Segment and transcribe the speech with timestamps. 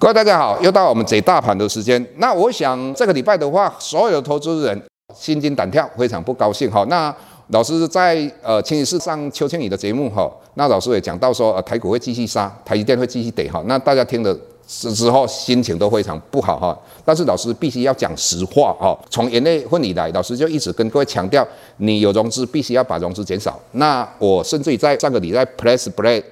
[0.00, 2.02] 各位大家好，又到我们解大盘的时间。
[2.16, 4.82] 那我想这个礼拜的话，所有的投资人
[5.14, 6.82] 心惊胆跳，非常不高兴哈。
[6.88, 7.14] 那
[7.48, 13.62] 老师在呃星期四上邱清宇的节目哈，那老师也讲到说，呃台股会继续杀，台积电会继续跌哈。
[13.66, 14.34] 那大家听了
[14.66, 16.78] 之之后心情都非常不好哈。
[17.04, 18.98] 但是老师必须要讲实话哈。
[19.10, 23.60] 从元月份以来，老师就一直跟各位强调，你有融资必须要把融资减少。
[23.72, 26.24] 那我甚至于在上个礼拜 Press Play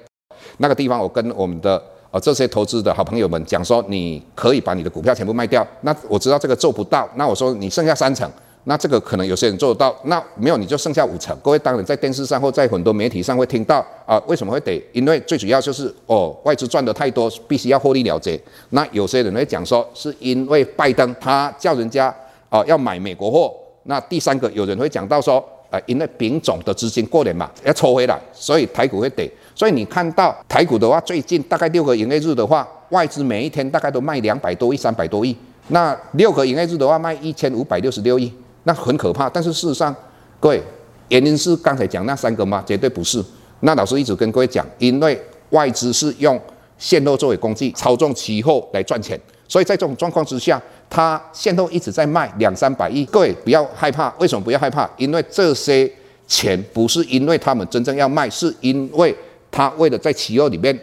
[0.57, 1.79] 那个地方，我跟我们的
[2.11, 5.65] 呃这些投资的好朋友们讲说，你可以把你的股票全部卖掉。
[5.81, 8.29] 那我知道这个做不到，那我说你剩下三成。
[8.65, 11.35] 那这个可能有些人做得到，那没有你就剩下五成。
[11.41, 14.83] 各位当然在电视上或在很多媒体上会听到啊，为什么会得？
[14.91, 18.39] 因为最主要就是哦，外资赚得太多，必须要获利了结。
[18.71, 22.13] 那有些人会讲说，是因为拜登他叫人家
[22.49, 23.51] 啊要买美国货。
[23.83, 29.31] 那第三个有人会讲到说，啊，因为丙种的资金过年嘛要抽回来，所以台股会跌。
[29.53, 35.35] 所以你看到台股的话，最近大概六个营业日的话，外资每一天大概都卖两百多亿、三百多亿。
[35.67, 38.33] 那六个营业日的话，卖一千五百六十六亿。
[38.63, 39.95] 那很可怕，但是事实上，
[40.39, 40.61] 各位，
[41.09, 42.63] 原因是刚才讲那三个吗？
[42.65, 43.23] 绝对不是。
[43.61, 45.19] 那老师一直跟各位讲，因为
[45.51, 46.39] 外资是用
[46.77, 53.05] 现货作为工具，操纵期货来赚钱，所以在这种状况之下，他现货一直在卖两三百亿。
[53.05, 54.89] 各位不要害怕，为什么不要害怕？
[54.97, 55.89] 因为这些
[56.27, 59.15] 钱不是因为他们真正要卖，是因为
[59.51, 60.77] 他为了在期货里面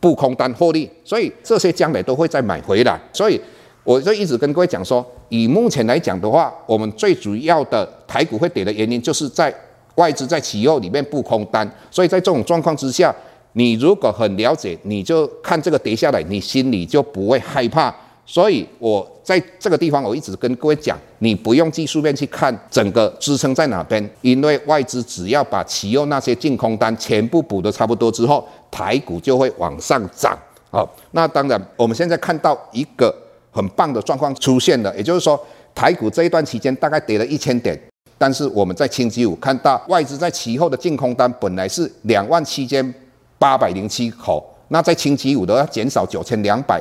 [0.00, 3.00] 布空单获利，所以这些将来都会再买回来。
[3.12, 3.40] 所以
[3.82, 5.04] 我就一直跟各位讲说。
[5.30, 9.54] 以目前来讲的话，我们最主要的台股会跌的原因，就是在
[9.96, 13.14] 外资在期货里面布空单，所以在这种状况之下，
[13.52, 17.94] 你如果很了解，你就看这个跌下来，你心里就不会害怕。
[18.28, 30.38] 所以我在这个地方，我一直跟各位讲，你不用技术面去看整个支撑在哪边，因为外资只要把期后那些净空单全部补得差不多之后，台股就会往上涨。
[30.70, 33.12] 好，那当然我们现在看到一个。
[33.50, 35.42] 很棒的状况出现了，也就是说，
[35.74, 37.76] 台股这一段期间大概跌了一千点，
[38.16, 42.94] 但是我们在星期五看到外资在其后的净空单本来是两万七千
[43.36, 46.80] 八百零七口，那在星期五都要减少九千两百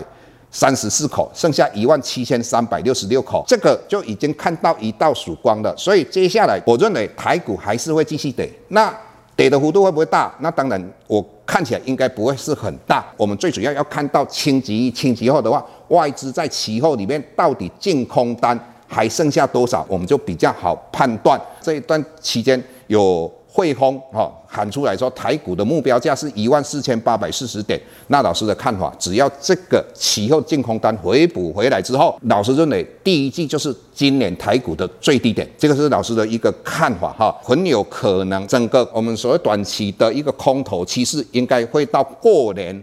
[0.52, 5.75] 三十四口，剩下一万七千三百六十六口，这个就已经看到一道曙光了。
[5.78, 8.94] 所以接下来我认为台股还是会继续跌，那
[9.36, 10.34] 跌的幅度会不会大？
[10.40, 11.25] 那当然我。
[11.47, 13.06] 看起来应该不会是很大。
[13.16, 21.40] 我们最主要要看到清期、清期后的话，外资在期后里面到底净空单还剩下多少，我们就比较好判断。
[21.62, 23.31] 这一段期间有。
[23.57, 27.81] 汇丰哈喊出来说，台股的目标价是一万四千八百四十点。
[28.09, 35.50] 那老师的看法，只要这个期后净空单回补回来之后，老师认为第一季就是今年台股的最低点。
[35.57, 42.79] 这个是老师的一个看法哈，很有可能整个我们所谓短期的一个空头趋势，应该会到过年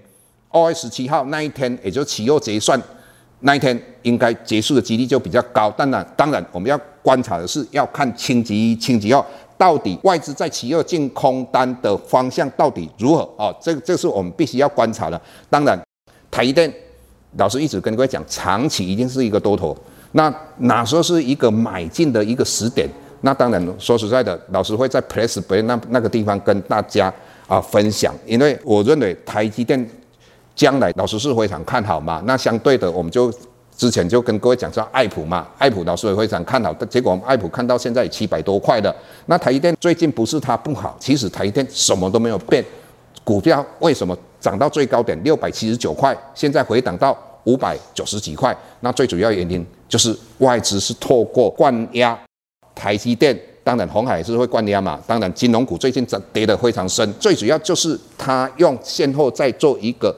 [0.49, 2.83] 二月十七号那一天，也就是期后结算
[3.39, 5.71] 那一天，应该结束的几率就比较高。
[5.71, 9.25] 当然，当然我们要观察的是要看清期、清期后。
[9.57, 13.57] 到底外资在期二净空单的方向到底如何啊、哦？
[13.61, 15.21] 这这是我们必须要观察的。
[15.49, 15.79] 当然，
[16.31, 16.73] 台积电
[17.37, 19.77] 老师一直跟各位讲，长期一定是一个多头。
[20.13, 22.89] 那哪时候是一个买进的一个时点？
[23.21, 27.13] 那当然说实在的，老师会在 Press Play 那那个地方跟大家
[27.47, 29.89] 啊分享，因为我认为台积电
[30.55, 32.23] 将来老师是非常看好嘛。
[32.27, 33.33] 那相对的，我们就。
[33.77, 38.95] 之前就跟各位讲说爱普嘛，爱普老师也非常看好，但结果我们爱普看到现在七百多块的。
[39.27, 42.65] 那台积电最近不是它不好，其实台积电什么都没有变，
[43.25, 48.57] 股票为什么涨到最高点六百七十九块，现在回档到五百九十几块？
[48.81, 52.17] 那最主要原因就是外资是透过灌压
[52.77, 60.15] 台积电，当然红海也是会灌压嘛，当然金融股最近涨跌得非常深，最主要就是它用现货在做一个。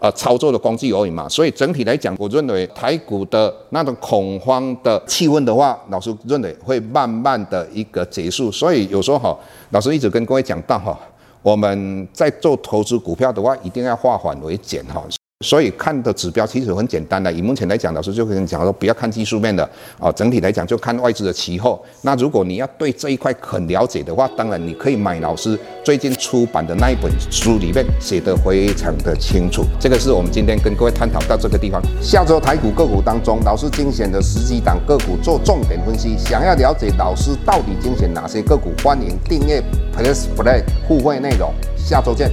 [0.00, 8.50] 呃，操作的工具而已嘛，所以整体来讲，我认为台股的那种恐慌的气氛的话，老师认为会慢慢的一个结束。
[8.50, 9.38] 所以有时候哈，
[9.72, 10.98] 老师一直跟各位讲到哈，
[11.42, 15.04] 我们在做投资股票的话，一定要化繁为简哈。
[15.42, 19.66] 所以看的指标其实很简单的，以目前来讲，老师就跟你讲说，不要看技术面的
[19.98, 21.80] 啊，整体来讲就看外资的期货。
[22.02, 29.64] 那如果你要对这一块很了解的话，当然你可以买老师最近出版的那一本书，里面写得非常的清楚。
[29.80, 31.80] 这个是我们今天跟各位探讨到这个地方。
[32.02, 36.18] 下周台股个股当中，老师精选的十几档个股做重点分析。
[36.18, 39.62] 想要了解老师到底精选哪些个股，欢迎订阅
[39.96, 41.50] Plus Play 互惠内容。
[41.78, 42.30] 下周见。